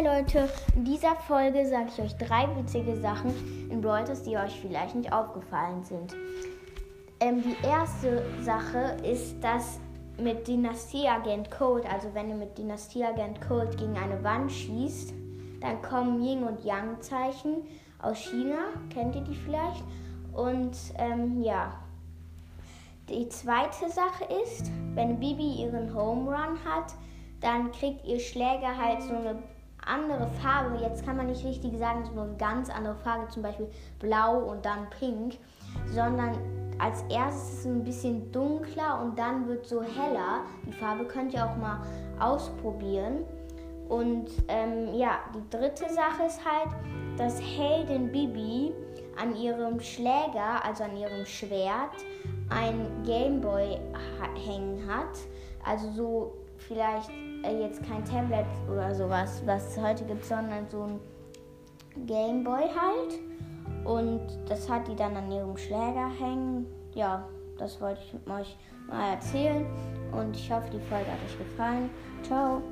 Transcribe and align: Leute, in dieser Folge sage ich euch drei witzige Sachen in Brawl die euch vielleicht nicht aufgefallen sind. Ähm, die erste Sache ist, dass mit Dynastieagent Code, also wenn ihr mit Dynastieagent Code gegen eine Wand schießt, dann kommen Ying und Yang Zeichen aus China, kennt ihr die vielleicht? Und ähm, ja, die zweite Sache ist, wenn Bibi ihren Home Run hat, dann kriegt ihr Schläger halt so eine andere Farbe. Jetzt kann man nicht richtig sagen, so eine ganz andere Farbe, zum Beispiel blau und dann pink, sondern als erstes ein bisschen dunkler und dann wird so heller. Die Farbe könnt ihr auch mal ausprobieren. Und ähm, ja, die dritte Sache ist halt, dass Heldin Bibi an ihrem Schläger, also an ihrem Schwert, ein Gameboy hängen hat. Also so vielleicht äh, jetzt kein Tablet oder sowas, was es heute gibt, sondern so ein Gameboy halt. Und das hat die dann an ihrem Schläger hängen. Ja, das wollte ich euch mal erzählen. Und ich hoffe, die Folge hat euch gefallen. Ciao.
Leute, 0.00 0.48
in 0.74 0.84
dieser 0.84 1.14
Folge 1.16 1.66
sage 1.66 1.88
ich 1.88 2.00
euch 2.00 2.16
drei 2.16 2.48
witzige 2.56 2.96
Sachen 2.96 3.34
in 3.70 3.80
Brawl 3.80 4.04
die 4.24 4.36
euch 4.36 4.58
vielleicht 4.60 4.94
nicht 4.94 5.12
aufgefallen 5.12 5.84
sind. 5.84 6.14
Ähm, 7.20 7.42
die 7.42 7.66
erste 7.66 8.24
Sache 8.40 8.96
ist, 9.04 9.42
dass 9.42 9.78
mit 10.18 10.48
Dynastieagent 10.48 11.50
Code, 11.50 11.88
also 11.90 12.08
wenn 12.14 12.30
ihr 12.30 12.36
mit 12.36 12.56
Dynastieagent 12.56 13.40
Code 13.40 13.76
gegen 13.76 13.96
eine 13.96 14.22
Wand 14.24 14.50
schießt, 14.50 15.12
dann 15.60 15.82
kommen 15.82 16.22
Ying 16.22 16.44
und 16.44 16.64
Yang 16.64 17.00
Zeichen 17.00 17.62
aus 18.00 18.18
China, 18.18 18.58
kennt 18.88 19.14
ihr 19.14 19.22
die 19.22 19.34
vielleicht? 19.34 19.84
Und 20.32 20.76
ähm, 20.98 21.42
ja, 21.42 21.72
die 23.08 23.28
zweite 23.28 23.90
Sache 23.90 24.24
ist, 24.42 24.70
wenn 24.94 25.20
Bibi 25.20 25.62
ihren 25.62 25.94
Home 25.94 26.30
Run 26.30 26.56
hat, 26.64 26.94
dann 27.40 27.70
kriegt 27.72 28.06
ihr 28.06 28.20
Schläger 28.20 28.76
halt 28.76 29.02
so 29.02 29.14
eine 29.14 29.42
andere 29.86 30.28
Farbe. 30.42 30.78
Jetzt 30.82 31.04
kann 31.04 31.16
man 31.16 31.26
nicht 31.26 31.44
richtig 31.44 31.76
sagen, 31.78 32.04
so 32.04 32.20
eine 32.20 32.36
ganz 32.36 32.70
andere 32.70 32.94
Farbe, 32.96 33.28
zum 33.28 33.42
Beispiel 33.42 33.68
blau 33.98 34.38
und 34.38 34.64
dann 34.64 34.88
pink, 34.90 35.38
sondern 35.92 36.36
als 36.78 37.04
erstes 37.10 37.64
ein 37.64 37.84
bisschen 37.84 38.32
dunkler 38.32 39.00
und 39.02 39.18
dann 39.18 39.46
wird 39.46 39.66
so 39.66 39.82
heller. 39.82 40.42
Die 40.66 40.72
Farbe 40.72 41.04
könnt 41.04 41.32
ihr 41.34 41.44
auch 41.44 41.56
mal 41.56 41.80
ausprobieren. 42.18 43.24
Und 43.88 44.30
ähm, 44.48 44.94
ja, 44.94 45.18
die 45.34 45.56
dritte 45.56 45.92
Sache 45.92 46.24
ist 46.26 46.40
halt, 46.44 46.70
dass 47.18 47.40
Heldin 47.40 48.10
Bibi 48.10 48.72
an 49.20 49.36
ihrem 49.36 49.80
Schläger, 49.80 50.64
also 50.64 50.84
an 50.84 50.96
ihrem 50.96 51.26
Schwert, 51.26 51.92
ein 52.48 52.86
Gameboy 53.04 53.78
hängen 54.46 54.82
hat. 54.88 55.18
Also 55.64 55.90
so 55.92 56.34
vielleicht 56.62 57.10
äh, 57.44 57.60
jetzt 57.60 57.82
kein 57.82 58.04
Tablet 58.04 58.46
oder 58.70 58.94
sowas, 58.94 59.42
was 59.44 59.70
es 59.70 59.82
heute 59.82 60.04
gibt, 60.04 60.24
sondern 60.24 60.68
so 60.68 60.82
ein 60.82 61.00
Gameboy 62.06 62.62
halt. 62.62 63.20
Und 63.84 64.20
das 64.48 64.68
hat 64.68 64.88
die 64.88 64.96
dann 64.96 65.16
an 65.16 65.30
ihrem 65.30 65.56
Schläger 65.56 66.10
hängen. 66.18 66.66
Ja, 66.94 67.28
das 67.58 67.80
wollte 67.80 68.00
ich 68.04 68.14
euch 68.30 68.56
mal 68.88 69.12
erzählen. 69.12 69.66
Und 70.12 70.36
ich 70.36 70.52
hoffe, 70.52 70.70
die 70.70 70.80
Folge 70.80 71.10
hat 71.10 71.18
euch 71.26 71.38
gefallen. 71.38 71.90
Ciao. 72.22 72.62